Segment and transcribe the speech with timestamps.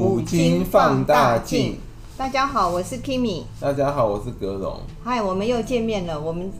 [0.00, 1.76] 古今放大镜。
[2.16, 3.42] 大家好，我是 Kimi。
[3.60, 4.80] 大家好，我是格龙。
[5.04, 6.18] 嗨，我们又见面了。
[6.18, 6.50] 我们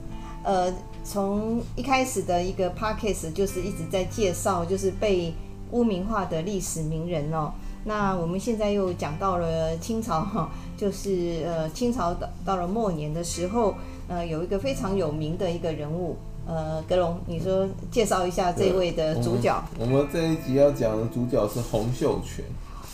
[0.42, 0.70] 呃，
[1.02, 5.32] 从一开始的一个 podcast 就是一直在介绍，就是被
[5.70, 7.52] 污名化的历史名人哦。
[7.84, 13.74] 那我们现在又讲到了清朝哈，就是呃，清朝到到了末年的时候，
[14.08, 16.16] 呃，有一个非常有名的一个人物。
[16.44, 19.62] 呃，格龙，你说介绍一下这位的主角。
[19.78, 22.44] 我们，我们这一集要讲的主角是洪秀全。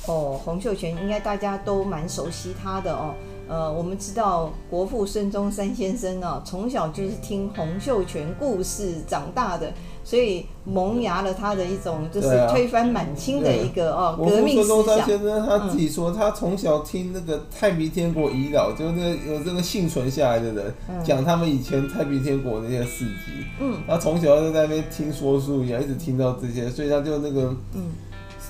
[0.09, 3.15] 哦，洪秀全应该大家都蛮熟悉他的哦。
[3.47, 9.73] 呃，我们知道国父孙中山先生呢，从小就是听洪秀全故事长大的，
[10.05, 14.67] 所以萌芽了他的一种就是推翻满清的一个、啊、哦革命思想。
[14.67, 23.47] 孙中山先生他自己说，他从小听那个太平天国遗老，就那个有这个幸存下来的人讲他们以前太平天国那些事迹。
[23.61, 27.89] 嗯，他从小就在那边听说书一样，一直听到这些，所以他就那个嗯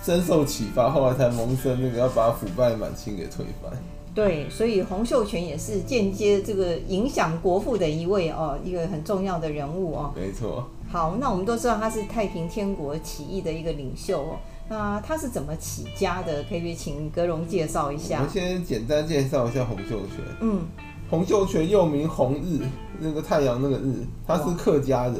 [0.08, 3.70] 深受启发，后来才萌生那个要把腐败满清给推翻。
[4.14, 10.14] 对，所以洪秀全也是间接这个影响国父的一位哦，一个很重要的人物哦。
[10.16, 10.66] 没错。
[10.90, 14.36] 好，那我们都知道他是太平天国起义的一个领袖哦。
[14.70, 16.42] 那他是怎么起家的？
[16.44, 18.22] 可以请格荣介绍一下。
[18.24, 20.24] 我先简单介绍一下洪秀全。
[20.40, 20.62] 嗯，
[21.10, 22.62] 洪秀全又名洪日，
[22.98, 25.16] 那个太阳那个日，他是客家人。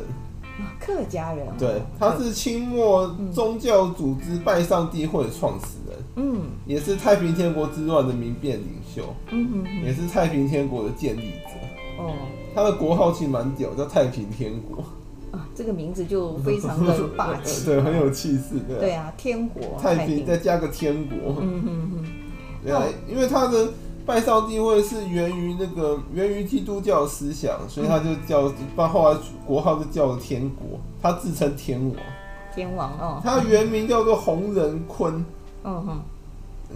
[0.80, 1.46] 客家人。
[1.58, 5.98] 对，他是清末宗教组织拜上帝会的创始人。
[6.16, 12.02] 嗯，也是太平天国之乱的民变领袖，嗯哼，哼，也是太平天国的建立者。
[12.02, 12.14] 哦，
[12.54, 14.82] 他的国号其实蛮屌，叫太平天国。
[15.30, 18.58] 啊，这个名字就非常的霸气， 对，很有气势。
[18.66, 21.36] 对，对啊，天国太平，太平再加个天国。
[21.40, 22.04] 嗯哼哼。
[22.64, 23.68] 对啊，因为他的
[24.08, 31.94] 拜上帝会是源于那个源于基督教思想，所以他就叫，到后来国号就叫天国，他自称天王。
[32.54, 35.22] 天王哦，他原名叫做洪仁坤。
[35.62, 36.00] 嗯哼，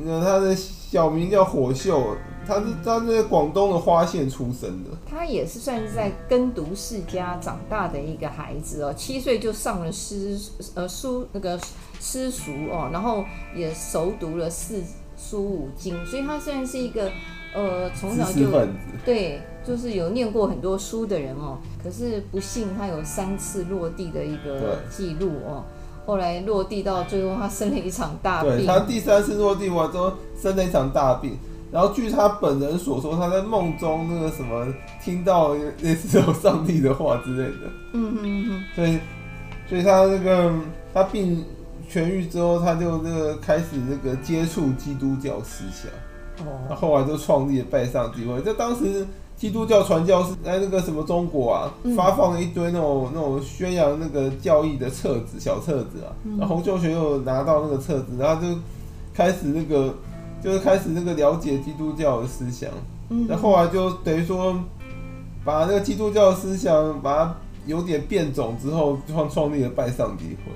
[0.05, 2.15] 那他的小名叫火秀，
[2.47, 4.91] 他是他是在广东的花县出生的。
[5.09, 10.39] 他也是算是在耕读世家长大的一个孩子哦，七岁就上了诗
[10.75, 11.59] 呃书那个
[11.99, 13.25] 诗塾哦，然后
[13.57, 14.83] 也熟读了四
[15.23, 17.11] 书五经，所以他虽然是一个
[17.55, 18.51] 呃从小就
[19.05, 25.65] 对，就是有念过很多书的人哦，可是不幸他有三次落地的一个记录哦。
[26.05, 28.57] 后来落地到最后，他生了一场大病。
[28.57, 31.39] 对，他第三次落地完之后，生了一场大病。
[31.71, 34.67] 然后据他本人所说，他在梦中那个什么
[35.03, 37.71] 听到类似有上帝的话之类的。
[37.93, 38.65] 嗯嗯嗯。
[38.75, 38.99] 所以，
[39.69, 40.53] 所以他那个
[40.93, 41.45] 他病
[41.93, 46.47] 痊愈之后，他就那个开始那个接触基督教思想。
[46.47, 46.53] 哦。
[46.69, 49.07] 他后来就创立了拜上帝会，在当时。
[49.35, 56.15] 基督教传教士在那个什么中国啊，发放了一堆那种那种宣扬那个教义的册子、小册子啊。
[56.39, 58.57] 然后洪秀全又拿到那个册子，然后就
[59.13, 59.93] 开始那个
[60.41, 62.71] 就是开始那个了解基督教的思想。
[63.27, 64.57] 然后后来就等于说
[65.45, 67.37] 把那个基督教思想把它
[67.67, 70.53] 有点变种之后，创创立了拜上帝会。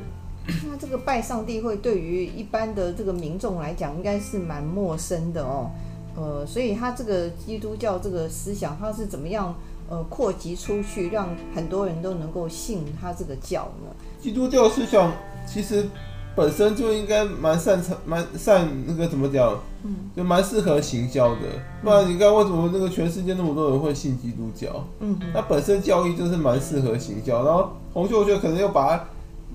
[0.69, 5.71] 那这个拜上帝会对于一般的这个民众来讲，应该是蛮陌生的哦。
[6.17, 9.55] 呃，所以他这个基督教这个思想，他是怎么样
[9.89, 13.91] 呃扩及出去，让很多人都能够信他这个教呢？
[14.21, 15.13] 基督教思想
[15.47, 15.87] 其实
[16.35, 21.41] 本身就应该蛮擅长、蛮善那个怎么讲，嗯，就蛮适合行销的。
[21.83, 24.85] 不然你看为什么那个全世界那么多人会信基督教？
[25.01, 29.05] 嗯，那本身教义就是蛮适合行销，然后洪秀全可能又把它。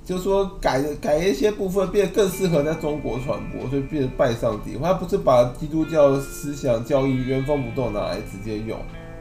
[0.04, 4.78] 就是说改改一些部分，变得更适合在中国传播，所以变成拜上帝。
[4.82, 8.78] 他不是把基督教思想教义原封不动拿来直接用，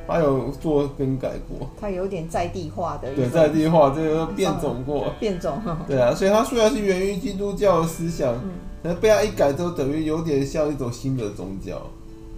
[0.08, 1.68] 他有做更改过。
[1.78, 3.14] 他有点在地化的。
[3.14, 5.12] 对，在地化这个变种过。
[5.20, 5.60] 变种。
[5.86, 8.34] 对啊，所以他虽然是源于基督教的思想，
[8.82, 11.80] 但被他一改之后，等于有点像一种新的宗教。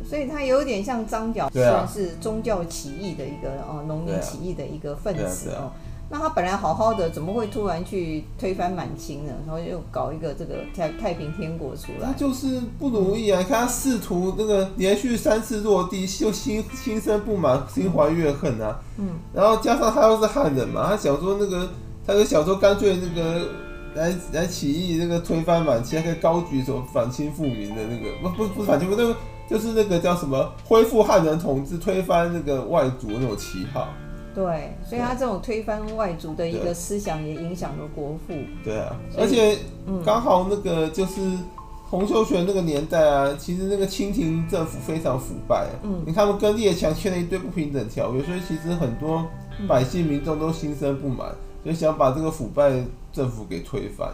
[0.04, 5.70] 所以他有点像张角，虽然是宗教起义的一个哦，农民起义的一个分子哦。
[6.12, 9.32] 那他本来好好的，怎么会突然去推翻满清呢？
[9.46, 12.08] 然后又搞一个这个太太平天国出来？
[12.08, 13.40] 他就是不如意啊！
[13.40, 18.78] 你看他试图那个连续三次落地，就心心生不满，心怀怨恨啊。
[18.98, 19.08] 嗯。
[19.32, 21.66] 然后加上他又是汉人嘛，他想说那个，
[22.06, 23.48] 他就想说干脆那个
[23.94, 29.16] 来来起义，那个推翻满清，还可以高举什么反清复明的那个，不不不是反清复，那个
[29.48, 33.88] 就是那个叫什么恢复汉人统治，推翻那个外族那种旗号。
[34.34, 38.34] 对，所以他这种推翻外族的一个思想也影响了国父。
[38.64, 39.58] 对啊，而且
[40.04, 41.20] 刚好那个就是
[41.90, 45.66] 洪秀全那个年代啊，其实那个清廷政府非常腐败。
[45.82, 49.26] 嗯，你看他们跟列强签了一堆不平等条约，所以其实很多
[49.68, 51.28] 百姓民众都心生不满。
[51.64, 52.72] 就想把这个腐败
[53.12, 54.08] 政府给推翻。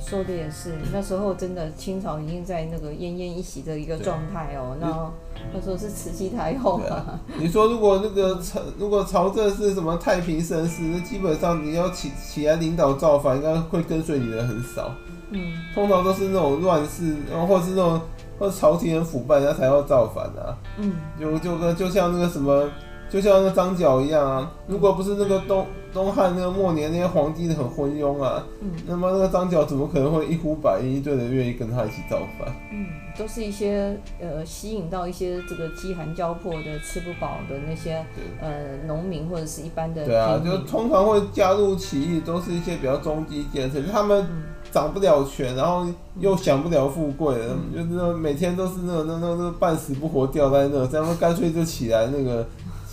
[0.00, 4.76] 说的也是，那时候真的清朝已经在那个奄奄一息的一个状态哦。
[4.80, 5.10] 那
[5.52, 7.20] 那时候是慈禧太后嘛、啊。
[7.36, 14.90] 你说如果那个朝如果朝政是什么太平盛世，那基本上你要起起来领导造反，应该会跟随你的人很少。
[15.30, 18.00] 嗯，通常都是那种乱世，然后或者是那种
[18.38, 20.56] 或者朝廷很腐败，人家才要造反啊。
[20.78, 22.70] 嗯，就就跟就像那个什么。
[23.10, 32.54] 就像那个张角一样啊，如果不是那个东东汉那个末年那些皇帝很昏庸啊，嗯，那么那个张角怎么可能会一呼百应，一堆人愿意跟他一起造反？
[32.72, 32.86] 嗯，
[33.18, 38.04] 都是一些呃吸引到一些这个饥寒交迫的、吃不饱的那些
[38.40, 40.04] 呃农民或者是一般的。
[40.04, 44.26] 对啊，就通常会加入起义，都是一些比较中低阶层，他们
[44.70, 45.86] 掌不了权，然后
[46.18, 47.34] 又享不了富贵，
[47.74, 52.46] 嗯，就是每天都是那个那那那半死不活吊在那，这样干脆就起来那个。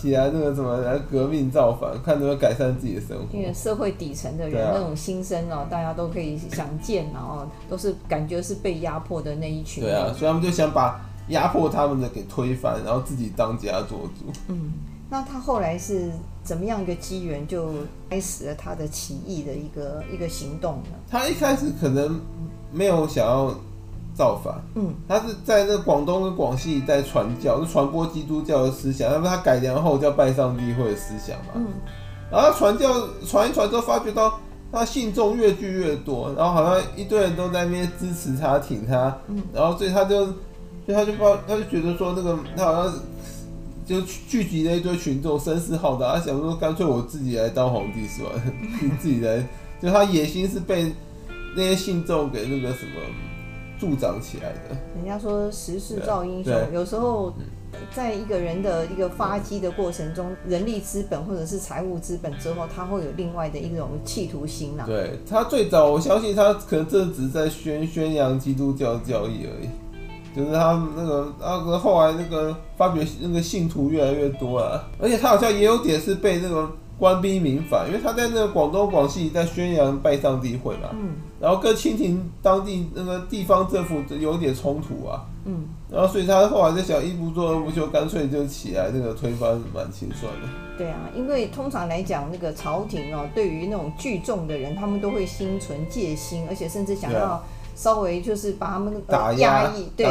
[0.06, 3.24] 起来那个什么来革命造反，看能不能改善自己的生活。
[3.36, 9.82] 因为社会底层的人、啊、那种心声哦，大家都可以想见，然后都是感觉是被压迫的那一群。
[9.82, 14.32] 对啊，所以他们就想把压迫他们的给推翻，然后自己当家做主。
[14.48, 14.72] 嗯，
[15.10, 16.10] 那他后来是
[16.42, 17.70] 怎么样一个机缘，就
[18.08, 20.96] 开始了他的起义的一个一个行动呢？
[21.10, 22.20] 他一开始可能
[22.72, 23.54] 没有想要。
[24.16, 31.66] 造反，嗯，他是在那广东跟广西一带传教，就传播基督教的思想，那么他改良后叫拜上帝会的思想嘛，嗯，
[32.32, 32.88] 然后他传教
[33.26, 34.40] 传一传之后，发觉到
[34.72, 40.34] 他信众越聚越多，然后好像一堆人都在那边支持他、挺他，嗯，然后所以他就，所
[40.86, 42.94] 以他就不，他就觉得说那个他好像
[43.86, 48.30] 就聚集了一堆群众，声势浩大，他想说干脆我自己来当皇帝是吧？
[48.98, 49.46] 自己来，
[49.82, 50.90] 就他野心是被
[51.54, 52.92] 那些信众给那个什么。
[53.78, 54.76] 助长起来的。
[54.94, 57.32] 人家说时势造英雄，有时候
[57.94, 64.84] 在一个人的一个发迹的过程中，人力资本或者是财务资本之后，他会有另外的一种企图心呐。
[64.86, 69.68] 对，他最早，我相信他可能这只是在宣宣扬基督教教义而已，
[70.36, 76.70] 就是他那个啊，后来那个发觉那个信徒越来越多了，而且他好像也有点是被那个。
[76.98, 81.10] 官逼民反，因为他在那个广东、广西在宣扬拜上帝会嘛，嗯，
[81.40, 90.48] 然后跟清廷当地那个地方政府有点冲突啊，嗯，然后所以他后来就想一不做二不休，干脆就起来那个推翻满清算了。
[90.78, 97.42] 对啊，因为通常来讲，那个朝廷哦，对于那种聚众的人，他们都会心存戒心，而且甚至想要。
[97.76, 100.06] 稍微就是把他们打压抑，对，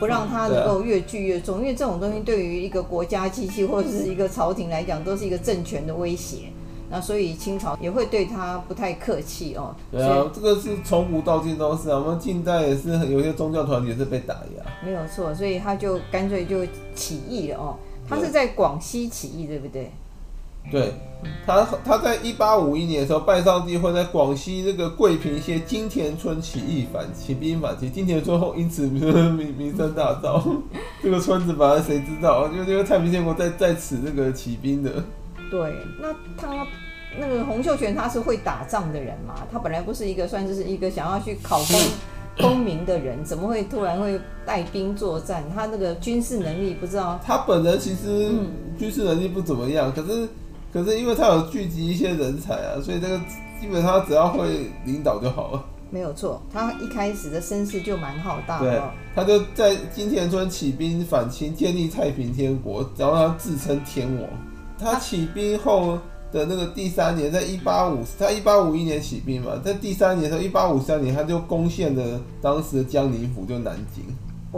[0.00, 6.48] 不让他能够越聚越众，因为这种东西对于一个国家机器或者是一个朝廷来讲，都是一个政权的威胁。
[6.90, 9.74] 那所以清朝也会对他不太客气哦。
[9.90, 14.64] 对啊，这个是从古到今都是啊，我们近代也是有些宗教团体也是被打压。
[14.84, 16.64] 没有错，所以他就干脆就
[16.94, 17.76] 起义了哦。
[18.08, 19.90] 他是在广西起义，对不对？
[20.70, 20.94] 对，
[21.46, 30.42] 他他在一八五一年的时候，拜上帝会在广西这个桂平县金田村起义反起兵反击，金田村后因此名名声大噪。
[31.02, 34.90] 这个村子本来谁知道，就因为太平天国在在此这个起兵的。
[35.54, 36.66] 对，那他
[37.18, 39.34] 那个洪秀全他是会打仗的人嘛？
[39.52, 41.80] 他本来不是一个算是一个想要去考功
[42.38, 45.44] 功名的人，怎么会突然会带兵作战？
[45.54, 47.20] 他那个军事能力不知道。
[47.24, 48.32] 他本人其实
[48.76, 50.28] 军事能力不怎么样，可是。
[50.72, 53.16] 可是因为他有聚集一些人才啊，所以这个
[53.60, 55.64] 基本上只要会领导就好了。
[55.88, 58.72] 没有错，他一开始的声势就蛮浩大的。
[58.72, 58.82] 对，
[59.14, 64.28] 他就在金田村起兵反清，建立太平天国，然后他自称天王。
[64.78, 65.98] 他起兵后
[66.32, 74.04] 的那个第三年，在一八五，他一八五一年起兵嘛，在第三年的时候，一八五三年他就攻陷了当时的江宁府，就南京。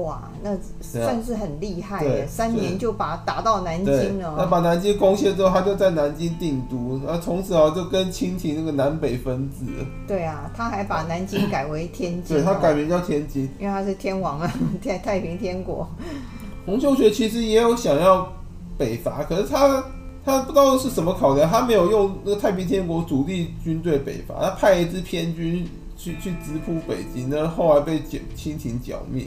[0.02, 0.50] 哇，那
[0.82, 2.26] 算是很厉害耶！
[2.28, 4.35] 三年就把打到南京了。
[4.37, 9.64] 那把南京攻陷之后，他就在南京定都，然后从此啊就跟清廷那个南北分治。
[10.06, 12.37] 对啊，他还把南京改为天津。
[12.37, 14.52] 对，他改名叫天津，因为他是天王啊，
[14.85, 15.88] 太太平天国。
[16.66, 18.30] 洪秀全其实也有想要
[18.76, 19.82] 北伐，可是他
[20.26, 25.66] 他不知道是什么考量，他没有用那个太平天国主力军队北伐，他派一支偏军
[25.97, 28.02] 去去直扑北京，那后来被
[28.35, 29.26] 清廷剿灭。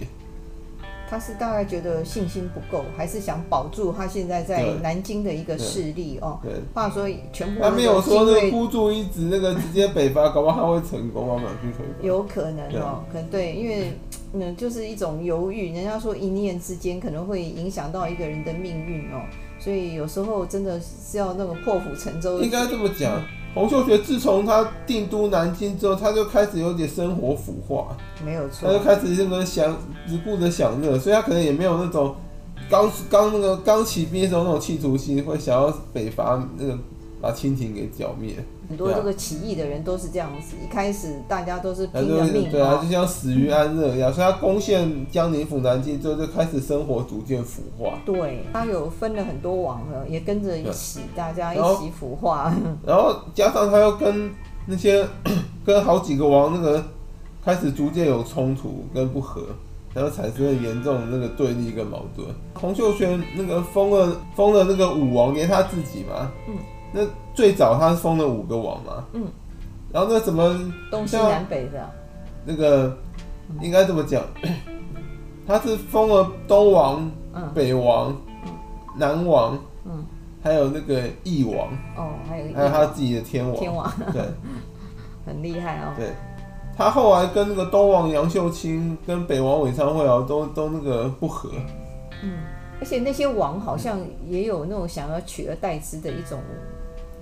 [1.10, 6.38] 他是大概觉得信心不够，还是想保住他现在在南京的一个势力哦。
[6.44, 7.62] 对，话说全部。
[7.62, 12.08] 他没有说那个孤注一掷，那个直接北伐，搞不好他会成功，慢慢去推。
[12.08, 13.94] 有可能哦，可能对，因为
[14.34, 15.74] 嗯，就是一种犹豫。
[15.74, 19.24] 人家说一念之间可能会影响到一个人的命运哦，
[19.60, 22.40] 所以有时候真的是要那个破釜沉舟。
[22.42, 23.16] 应该这么讲。
[23.18, 23.24] 嗯
[23.56, 29.76] 洪秀全自从他定都南京之后，他就开始有点生活腐化，没有错，他就开始那个享
[30.08, 32.16] 只顾着享乐，所以他可能也没有那种
[32.70, 36.78] 刚刚那个刚起兵的时候那种企图心，会想要北伐那个
[37.20, 38.36] 把清廷给剿灭。
[38.70, 44.14] 很多这个起义的人都是这样子，一开始大家都是拼了命，对啊，就像死于安乐一样。
[44.14, 48.00] 所以他攻陷江宁府南京之后，就开始生活逐渐腐化。
[48.06, 52.54] 对，他有分了很多王了，也跟着一起，大家一起腐化。
[52.86, 54.30] 然后加上他又跟
[54.68, 55.04] 那些
[55.66, 56.84] 跟好几个王那个
[57.44, 59.42] 开始逐渐有冲突跟不和。
[59.92, 62.28] 然后产生了严重的那个对立跟矛盾。
[62.54, 66.32] 洪秀全那个封了封了那个武王，连他自己嘛。
[66.48, 66.54] 嗯。
[66.94, 67.02] 那
[67.40, 69.06] 最早他是封了五个王嘛。
[69.14, 69.26] 嗯。
[69.94, 70.60] 然后那什么
[70.92, 71.90] 东西南北的。
[72.44, 72.98] 那个
[73.62, 74.22] 应该这么讲，
[75.48, 77.10] 他是封了东王、
[77.54, 78.14] 北王、
[78.98, 80.06] 南王，嗯，
[80.44, 81.70] 还有那个翼王。
[81.96, 83.56] 哦，还有还有他自己的天王。
[83.56, 83.90] 天王。
[84.12, 84.22] 对。
[85.26, 85.94] 很厉害哦。
[85.96, 86.10] 对。
[86.76, 91.50] 他后来跟那个东王杨秀清跟北王韦昌会啊，都都那个不和。
[92.22, 92.40] 嗯，
[92.82, 96.38] 而且那些王好像也有那种想要取而代之的一种，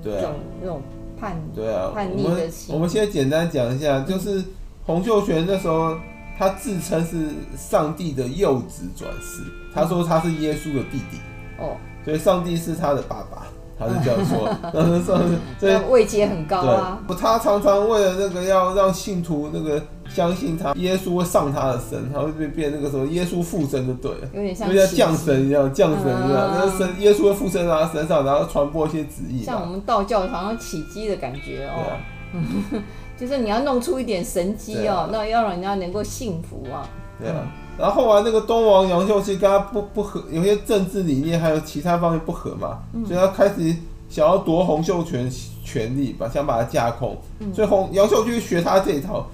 [0.02, 0.82] 对啊，那种
[1.20, 2.74] 叛对啊叛逆的心。
[2.74, 4.44] 我们现在简单讲一下，就是
[4.86, 5.98] 洪秀全那时候
[6.38, 11.18] 他自称是上帝的幼子转世，他说他是耶稣的弟弟
[11.60, 11.76] 哦，
[12.06, 13.48] 所以上帝是他的爸爸。
[13.80, 15.22] 他是这样说， 然后说，
[15.60, 17.00] 所以位阶很高啊。
[17.20, 19.80] 他常常为了那个要让信徒那个
[20.18, 29.44] 相信他，耶稣会上他的身，他会变变那个什么耶稣附身就对了，有点像降神一样，降神一样，那个神耶稣会附身在他身上，然后传播一些旨意。
[29.44, 31.94] 像我们道教好像起乩的感觉哦，
[33.16, 36.90] 就是你要弄出一点神机哦，那要让人家能够信服啊。
[37.20, 37.48] 对啊。
[37.78, 43.76] 然后后来那个东王杨秀清跟他不不合，有些政治理念还有其他方面不合嘛，嗯、所以他开始
[44.10, 45.30] 想要夺洪秀全
[45.64, 47.16] 权力，把想把他架空。
[47.40, 49.28] 嗯、所以洪杨秀清学他这一套，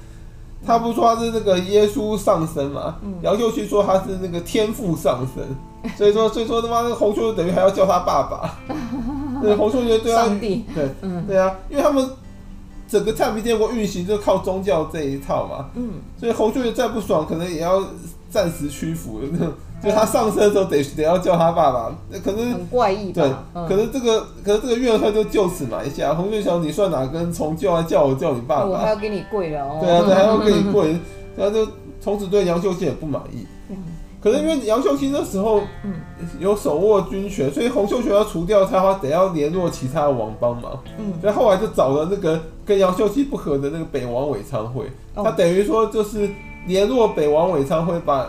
[0.66, 5.44] 他不说他是那个耶稣上身嘛，然后又去说他是那个天父上身，
[5.98, 8.58] 所以说 所以说他妈那个洪秀全等于还要叫他爸爸，
[9.42, 10.64] 对洪秀全对啊，对，
[11.02, 12.10] 嗯、对啊，因为他们
[12.88, 17.84] 整个太平天国运行就靠宗教这一套嘛，嗯，所以洪秀全再不爽，可能也要。
[18.34, 19.54] 暂时屈服的那种，
[19.84, 23.12] 就他上车的时候得得要叫他爸爸，那可能很怪异。
[23.12, 26.14] 对，可能这个可能这个怨恨就就此埋下。
[26.14, 27.54] 洪秀全，你算哪根葱？
[27.56, 29.80] 就要叫我叫你爸爸，我还要给你跪了哦。
[29.82, 30.98] 对啊，对，还要给你跪，
[31.36, 33.46] 然后就从此对杨秀清也不满意。
[34.22, 35.60] 可是因为杨秀清那时候
[36.40, 40.82] 有手握军权，所以洪秀全要除掉他的话，得要联络其他的王帮忙。
[40.98, 46.30] 嗯，所以后来就找了那个跟杨秀清不合的那个北王韦昌辉，他等于说就是。
[46.66, 48.26] 联络北王韦昌辉把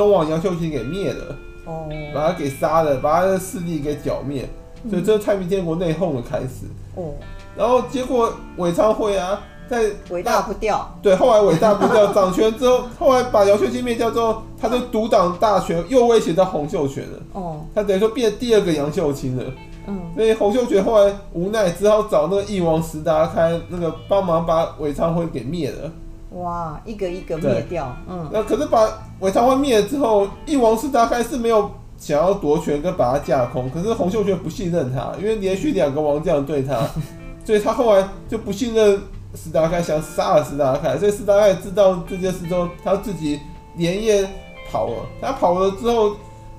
[0.00, 4.48] 东王杨秀清给灭了，哦，把他给杀了，把他的势力给剿灭，
[4.88, 6.64] 所以这是太平天国内讧的开始。
[6.94, 7.12] 哦，
[7.54, 17.18] 然后结果韦昌辉啊，在尾大不掉，对，后来尾大不掉，掌权之后， 后来把杨秀清灭掉之后，他就独掌大权，又威胁到洪秀全了。
[17.34, 19.44] 哦，他等于说变第二个杨秀清了。
[19.86, 25.92] 嗯，所以洪秀全后来无奈，只好找那个翼王石达开那个帮忙把韦昌辉给灭了。
[26.30, 36.78] 哇，一个一个灭掉，嗯，那可是把韦昌会灭了之后，翼王石达开是没有想要夺权跟把他架空，可是洪秀全不信任他，因为连续两个王这样对他，
[37.44, 39.02] 所以他后来就不信任
[39.34, 43.40] 石达开，想杀了石达开，所以石达开知道这件事之后，他自己
[43.76, 44.28] 连夜
[44.70, 46.12] 跑了，他跑了之后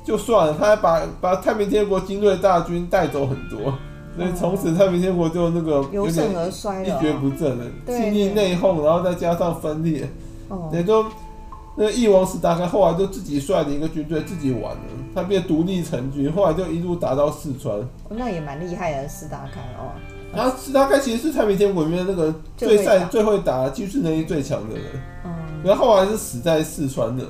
[0.03, 3.73] 就算了，他还把把太平天国精锐大军带走很多。
[4.17, 10.09] 所以从此太平天国就那个由盛而衰了，一蹶不振了，经历内讧，然后再加上分裂，
[10.73, 11.05] 也就
[11.77, 14.81] 那个翼王石达开后来就自己率领一个军队自己玩了，
[15.15, 17.79] 他变独立成军，后来就一路打到四川。
[18.09, 19.95] 那也蛮厉害的石达开哦。
[20.35, 24.85] 然后石达开其实是太平天国里面那个最善、最会打、军事能力最强的人，
[25.25, 25.31] 嗯，
[25.63, 27.23] 然后后来是死在四川的。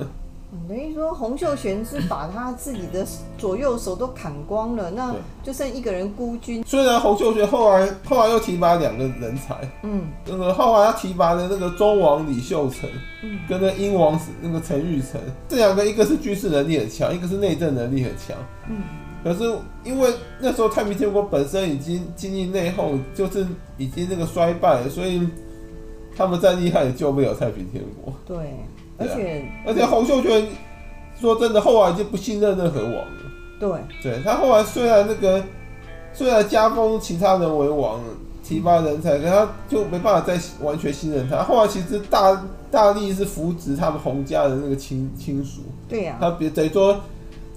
[0.68, 3.06] 等于说洪秀全是把他自己的
[3.38, 6.64] 左右手都砍光了，那就剩一个人孤军。
[6.66, 12.90] 虽然洪秀全后来后来又提拔两个人才，嗯，那个后来他提拔的那个忠王李秀成，
[13.24, 18.38] 嗯，跟那英王那个陈玉成，这两个一个是军事能力很强，一个是内政能力很强，
[18.70, 18.82] 嗯，
[19.24, 19.44] 可是
[19.84, 25.26] 因为那时候太平天国本身已经经历内讧，就是已经那个衰败了，所以
[26.16, 28.14] 他们再厉害也救不了太平天国。
[28.26, 28.38] 对。
[29.02, 30.48] 而且而且洪秀全
[31.20, 33.08] 说真的，后来就不信任任何王了。
[33.60, 33.70] 对，
[34.02, 35.44] 对他后来虽然那个
[36.14, 38.00] 虽然加封其他人为王，
[38.44, 41.44] 提拔人才，可他就没办法再完全信任他。
[41.44, 45.62] 后来其实大大力是扶植他们洪家的那个亲亲属。
[45.88, 47.00] 对呀、啊，他别等于说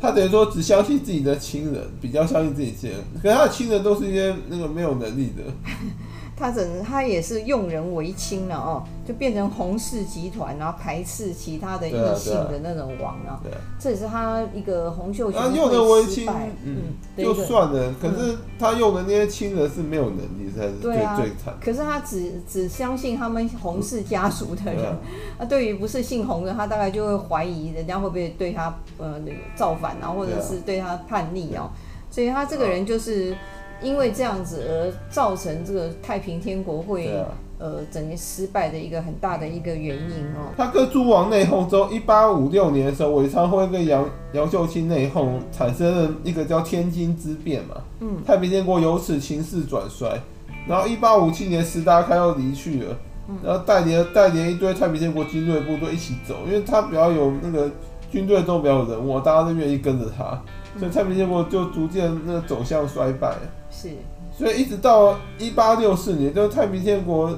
[0.00, 5.42] 他等于说只相信自己的亲人，比较相信自己亲人，可是他的亲人都是一些那个没有能力的。
[6.36, 13.38] 他整他也是用人唯亲了哦，就变成洪氏集团，然后排斥其他的异性的那种王啊。
[13.42, 16.28] 对，这也是他一个洪秀全他用人唯亲，
[16.64, 17.94] 嗯，就算了。
[18.00, 21.54] 可是他用的那些亲人是没有能力，才是最最惨。
[21.60, 24.96] 可是他只只相信他们洪氏家族的人，
[25.38, 31.70] 那，对于不是姓洪的，他大概就会怀疑人家会不会对他呃那个造反啊，或者是对他叛逆哦。
[32.10, 33.36] 所以他这个人就是。
[33.84, 37.26] 因为这样子而造成这个太平天国会、啊、
[37.58, 40.50] 呃整个失败的一个很大的一个原因哦。
[40.56, 47.76] 他跟诸王内讧之后，一八五六年的时候，韦昌辉跟杨杨秀清内讧，产生了一个叫天津之变嘛。
[48.00, 48.16] 嗯。
[48.26, 50.18] 太平天国由此形势转衰。
[50.66, 52.96] 然后一八五七年，石达开又离去了，
[53.44, 57.70] 然后带领带领一堆太平天国精锐部队一起走，因为他比较有那个
[58.10, 60.42] 军队中比较有人物，大家都愿意跟着他，
[60.78, 63.34] 所以太平天国就逐渐那个走向衰败。
[63.76, 63.90] 是，
[64.32, 67.36] 所以一直到一八六四年，就是太平天国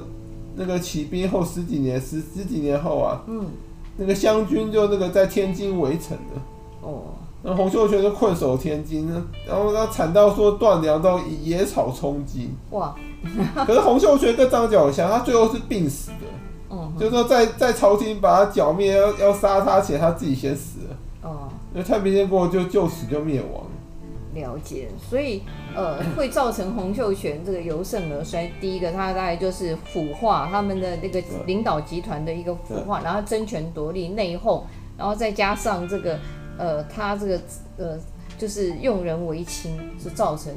[0.55, 3.47] 那个起兵后十几年，十十几年后啊，嗯，
[3.97, 6.41] 那个湘军就那个在天津围城了，
[6.81, 7.03] 哦，
[7.43, 9.11] 那洪秀全就困守天津，
[9.47, 12.95] 然后他惨到说断粮到以野草充饥，哇，
[13.65, 23.63] 可是洪秀全跟张角祥，他最后是病死的，哦，就是说在在朝廷把他剿灭要要杀他前，他自己先死了，哦，那太平天国就就此就灭亡。
[24.37, 25.41] 了解，所以
[25.75, 28.49] 呃， 会造成洪秀全这个由盛而衰。
[28.61, 34.63] 第一个，他大概就是腐化他们的那个领导集团的一个腐化，然后争权夺利、内讧，
[34.97, 36.19] 然后再加上这个
[36.57, 37.41] 呃，他这个
[37.77, 37.99] 呃，
[38.37, 40.53] 就是用人为亲，是造成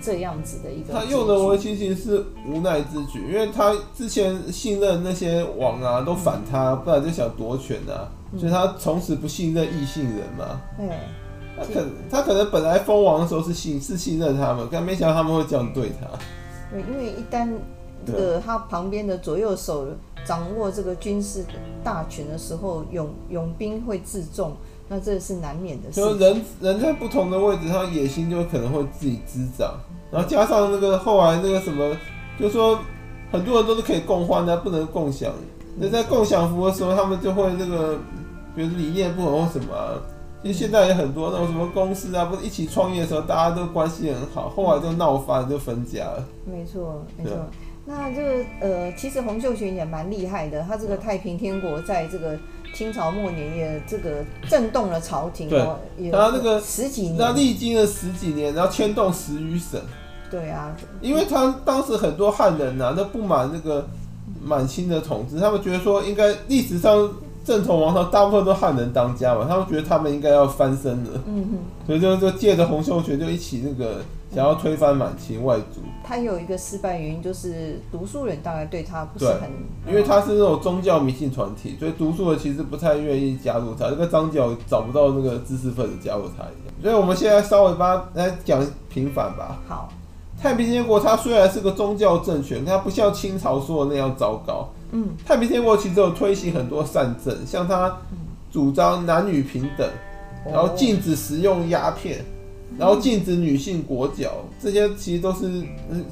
[0.00, 0.92] 这样子的一个。
[0.92, 10.60] 他用人为亲其实是无奈之举，因为他之前信任那些王啊都反他，不然就想夺权啊，所以他从此不信任异性人嘛。
[10.78, 10.88] 对。
[11.56, 16.06] 他可他可能本来封王的时候是信是信任他们，但没想到他们会这样对他。
[16.70, 17.48] 对，因为一旦
[18.04, 19.86] 这个他旁边的左右手
[20.26, 21.44] 掌握这个军事
[21.84, 24.56] 大权的时候，勇勇兵会自重，
[24.88, 26.00] 那这是难免的事。
[26.00, 29.74] 就人人在不同的位置上，野心就可能会自己滋长，
[30.10, 31.96] 然后加上那个后来那个什么，
[32.40, 32.78] 就说
[33.30, 35.32] 很多人都是可以共患难，不能共享。
[35.76, 37.96] 那在共享福的时候，他们就会那个，
[38.56, 39.94] 比如理念不同或什么啊。
[40.44, 46.22] 其实现在也很多那种什么公司啊，不是一起创业的时候，大家都关系很好，后来就闹翻，就分家了。
[46.44, 47.32] 没错，没错。
[47.86, 52.38] 那这个呃，其实洪秀全也蛮厉害的，他这个太平天国在这个
[52.74, 55.48] 清朝末年也这个震动了朝廷。
[55.48, 55.60] 对，
[56.12, 59.80] 他那个十几年，他历经了十几年，然后牵动十余省。
[60.30, 63.88] 对啊，因为他当时很多汉人呐、啊，都不满那个
[64.42, 67.10] 满清的统治，他们觉得说应该历史上。
[67.44, 74.00] 正统王朝大部分都汉人当家嘛，他们觉得他们应该要翻身了，嗯哼，所以就就借着洪秀全就一起那个
[74.34, 75.82] 想要推翻满清外族。
[76.02, 79.50] 他有一个失败原因就是读书人大概对他不是很，
[79.86, 86.74] 因为他是那种宗教迷信团体，所以读书人其实不太愿意加入他，这个张角找不到那个知识分子加入他一样。
[86.82, 89.58] 所以我们现在稍微把它来讲平反吧。
[89.68, 89.88] 好，
[90.40, 94.68] 太平天国它虽然是个宗教政权，它不像清朝说的那样糟糕。
[94.96, 97.92] 嗯，太平天国其实有推行很多善政，像他
[98.52, 99.88] 主张男女平等，
[100.46, 102.24] 然后禁止食用鸦片，
[102.78, 104.30] 然后禁止女性裹脚，
[104.62, 105.50] 这些其实都是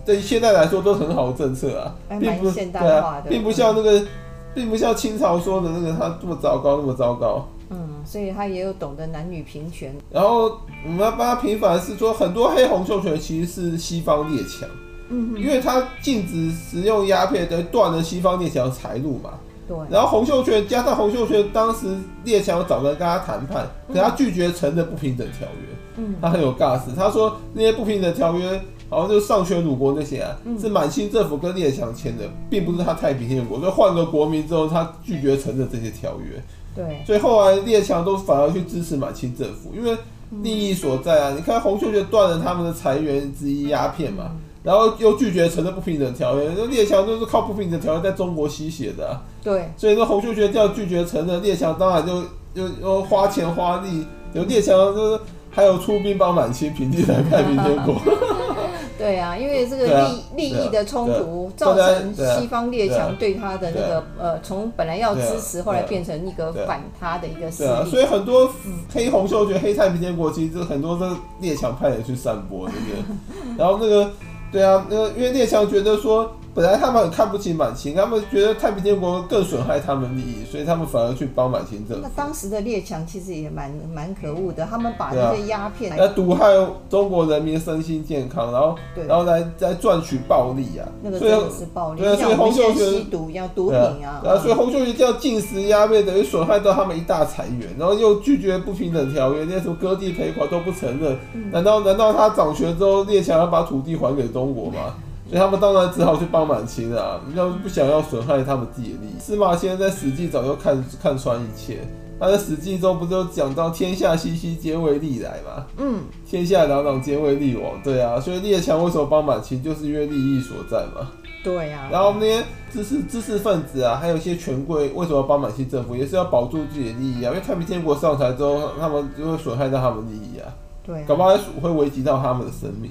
[0.04, 4.04] 对于现在来说都很好的政策啊，并不对啊，并不像那个，
[4.52, 7.48] 并不像清朝说的那个他这么糟糕，那么糟糕。
[7.70, 9.94] 嗯，所以他也有懂得男女平权。
[10.10, 14.68] 然后我们要帮他平反的是说，很多黑红秀全其实是西方列强。
[15.12, 19.30] 嗯，因为他禁止食用鸦片，等于断了西方列强的财路嘛。
[19.68, 19.76] 对。
[19.90, 21.94] 然后洪秀全加上洪秀全当时
[22.24, 25.76] 列强找人跟他谈判，可他拒绝承认不平等条约。
[25.98, 26.14] 嗯。
[26.20, 33.60] 他很有 gas，他说那些不平等条约好像就是丧权辱国那些啊，嗯、是满清政府跟列强签的，并不是他太平天国。
[33.60, 36.42] 所以换个国民之后，他拒绝承认这些条约。
[36.74, 37.02] 对。
[37.06, 39.96] 所以后来列强都反而去支持满清政府，因为
[40.42, 41.32] 利益所在啊。
[41.36, 44.32] 你看洪秀全断了他们的财源之一鸦片嘛。
[44.62, 49.20] 然后又拒绝承认不平等条约，那列强都是靠不平等条约在中国吸血的、啊。
[49.42, 52.22] 对，所以说洪秀全这样拒绝承认，列强当然就
[52.54, 55.20] 又又花钱花力，有列强就是
[55.50, 58.00] 还有出兵帮满清平定南太平天国。
[58.96, 67.68] 对啊，因为这个利、啊、利益的冲突造成西方列强对他的那个呃，从本来要支持，后来变成一个反他的一个势力。
[67.68, 68.48] 啊、所以很多
[68.94, 71.04] 黑洪秀全、黑太平天国，其实很多是
[71.40, 73.02] 列强派人去散播，这个？
[73.58, 74.08] 然后那个。
[74.52, 82.02] 对啊，那个因为列强觉得说，本来他们很看不起满清，他们觉得太平天国更损害他们利益，所以他们反而去帮满清政府。
[82.02, 86.44] 那当时的列强其实也蛮蛮可恶的，他们把那些鸦片来毒害
[86.90, 90.86] 中国人民身心健康，然后对然后来来赚取暴利啊。
[91.02, 104.94] 那个真的是暴利，对啊，所以洪秀全吸毒要毒品啊，啊，所以洪秀全这样禁食鸦片，等于损害到他们一大财源，然后又拒绝不平等条约，那些什么割地赔款都不承认，嗯、难道难道他掌权之后列强要把土地还给中国吗？
[105.32, 109.18] 所以他们当然只好去帮满清啊，要不想要损害他们自己的利益。
[109.18, 111.88] 司马迁在《史记》早就看看穿一切，
[112.20, 115.64] 他在《史记》中不就讲到天下熙熙，皆为利来嘛？
[115.78, 117.82] 嗯，天下攘攘，皆为利往。
[117.82, 121.08] 对啊，所以列强为什么帮满清，就是因为利益所在嘛。
[121.42, 121.88] 对呀、啊。
[121.90, 127.30] 然后那些知识知识分子啊，还有一些权贵，为什么要帮满清政府，也是要保住自己的利益啊。
[127.30, 130.52] 因为太平天国上台之后，他们就会损害到他们利益啊。
[130.84, 131.04] 对、啊。
[131.08, 131.30] 搞不好
[131.62, 132.90] 会危及到他们的生命。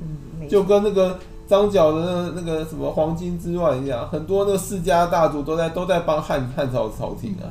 [0.00, 1.16] 嗯，就跟那个。
[1.46, 7.46] 张角的那那个什么黄巾之乱一样，很多那个世家大族都在都在帮汉汉朝朝廷啊，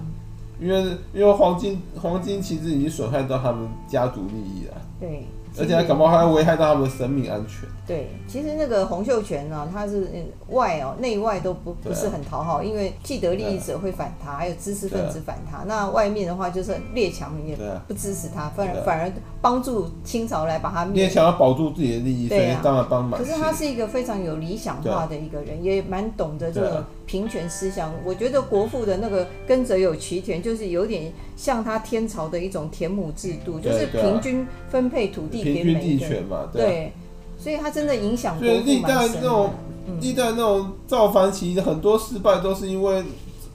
[0.59, 4.73] 因为因为黄巾黄巾其实已经损害到他们家族利益了。
[4.99, 5.25] 对。
[5.59, 7.67] 而且还感冒，还会危害到他们的生命安全。
[7.87, 10.07] 对，其实那个洪秀全呢，他是
[10.49, 15.63] 外哦，内外都不不是很讨好，因为既得利益者会反他，还有知识分子反他。
[15.65, 17.55] 那外面的话就是列强也
[17.87, 21.03] 不支持他，反而反而帮助清朝来把他灭。
[21.03, 23.19] 列强要保住自己的利益，所以当然帮忙。
[23.19, 27.93] 可是他是一个非常有理想化的一个人，也蛮懂得这个平权思想。
[28.03, 35.43] 我觉得国父的那个耕者有其田，就是有点像他天朝的一种田亩制度，就是平均分配土地。
[35.43, 36.93] 平均地权嘛，对，对，
[37.37, 38.37] 所以他真的影响。
[38.39, 39.51] 所以历代那种
[39.99, 43.03] 历、嗯、代那种造反起义很多失败都是因为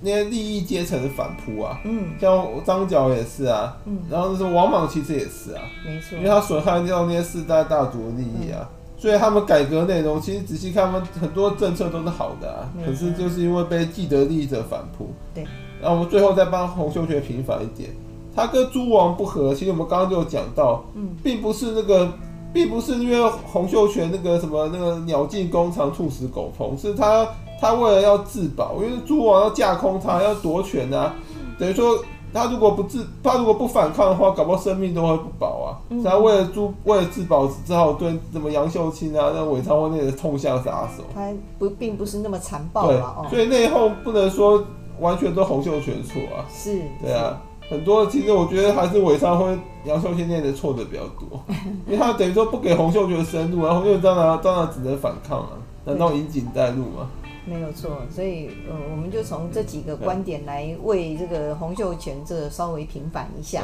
[0.00, 1.80] 那些利益阶层的反扑啊。
[1.84, 3.76] 嗯，像张角也是啊。
[3.86, 5.62] 嗯，然后就是王莽其实也是啊。
[5.84, 8.60] 没错，因为他损害掉那些世代大族的利益啊。
[8.62, 12.68] 嗯、所以他们改革内容其实仔细看，他们很多政策都是好的啊。
[12.84, 15.08] 可是就是因为被既得利益者反扑。
[15.34, 15.42] 对。
[15.80, 17.88] 然后我们最后再帮洪秀全平反一点。
[18.36, 20.84] 他跟诸王不和，其实我们刚刚就有讲到，
[21.22, 22.12] 并不是那个，
[22.52, 27.26] 并不是因为洪秀全那个什么那个鸟尽弓藏，兔死狗烹，是他
[27.58, 31.14] 他为了要自保，因为诸王要架空他，要夺权啊，
[31.58, 31.98] 等于说
[32.32, 35.78] 他如果不自，他如果不反抗的话，搞不好生命都会不保啊。
[35.88, 41.04] 所以他为了诸为了自保，只好对什么杨秀清啊、那韦昌辉那些痛下杀手。
[41.14, 43.26] 他不并不是那么残暴了哦。
[43.30, 44.62] 所以内讧不能说
[44.98, 46.44] 完全都洪秀全错啊。
[46.52, 47.40] 是，对啊。
[47.68, 51.40] 很多其实我觉得还是韦昌辉、杨秀清那的错的比较多，
[51.86, 55.50] 因为他等于说不给洪秀全深入，然后洪秀全当然当然只能反抗了，
[55.84, 57.08] 难道引颈带路吗？
[57.46, 63.62] 没有错，所以呃，我们就从这几个观点来为这个洪秀全这稍微平反一下。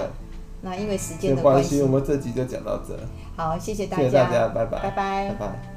[0.67, 2.99] 那因为时间的关系，我们这集就讲到这。
[3.37, 5.76] 好，谢谢大家，谢谢大家，拜拜，拜拜，拜拜。